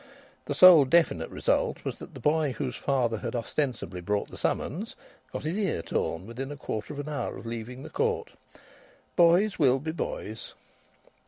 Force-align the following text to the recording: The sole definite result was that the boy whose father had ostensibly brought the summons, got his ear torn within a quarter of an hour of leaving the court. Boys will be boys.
The 0.45 0.55
sole 0.55 0.85
definite 0.85 1.29
result 1.29 1.85
was 1.85 1.99
that 1.99 2.15
the 2.15 2.19
boy 2.19 2.53
whose 2.53 2.75
father 2.75 3.17
had 3.19 3.35
ostensibly 3.35 4.01
brought 4.01 4.29
the 4.31 4.37
summons, 4.39 4.95
got 5.31 5.43
his 5.43 5.55
ear 5.55 5.83
torn 5.83 6.25
within 6.25 6.51
a 6.51 6.57
quarter 6.57 6.91
of 6.93 6.99
an 6.99 7.07
hour 7.07 7.37
of 7.37 7.45
leaving 7.45 7.83
the 7.83 7.89
court. 7.91 8.31
Boys 9.15 9.59
will 9.59 9.77
be 9.77 9.91
boys. 9.91 10.55